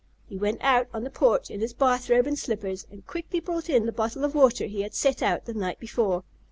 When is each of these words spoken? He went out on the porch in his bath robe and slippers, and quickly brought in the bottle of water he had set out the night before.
He 0.25 0.35
went 0.35 0.59
out 0.63 0.87
on 0.95 1.03
the 1.03 1.11
porch 1.11 1.51
in 1.51 1.59
his 1.61 1.73
bath 1.75 2.09
robe 2.09 2.25
and 2.25 2.35
slippers, 2.35 2.87
and 2.89 3.05
quickly 3.05 3.39
brought 3.39 3.69
in 3.69 3.85
the 3.85 3.91
bottle 3.91 4.23
of 4.23 4.33
water 4.33 4.65
he 4.65 4.81
had 4.81 4.95
set 4.95 5.21
out 5.21 5.45
the 5.45 5.53
night 5.53 5.79
before. 5.79 6.23